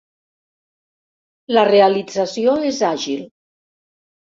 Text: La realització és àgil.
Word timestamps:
La 1.59 1.67
realització 1.73 2.59
és 2.75 2.85
àgil. 2.93 3.25